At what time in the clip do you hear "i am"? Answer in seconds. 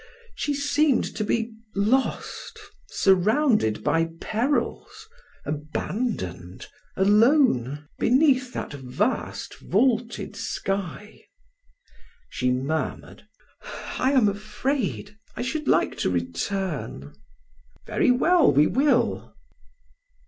13.99-14.27